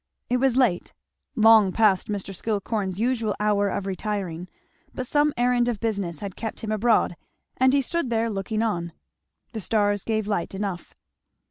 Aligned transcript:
It 0.31 0.37
was 0.37 0.57
late, 0.57 0.93
long 1.35 1.71
past 1.71 2.07
Mr. 2.07 2.33
Skillcorn's 2.33 2.99
usual 2.99 3.35
hour 3.39 3.69
of 3.69 3.85
retiring, 3.85 4.47
but 4.95 5.05
some 5.05 5.31
errand 5.37 5.67
of 5.67 5.79
business 5.79 6.21
had 6.21 6.35
kept 6.35 6.61
him 6.61 6.71
abroad 6.71 7.15
and 7.57 7.71
he 7.71 7.83
stood 7.83 8.09
there 8.09 8.27
looking 8.31 8.63
on. 8.63 8.93
The 9.51 9.59
stars 9.59 10.03
gave 10.03 10.25
light 10.25 10.55
enough. 10.55 10.95